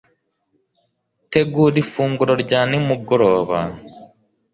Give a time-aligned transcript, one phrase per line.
[1.31, 3.59] tegura ifunguro rya nimugoroba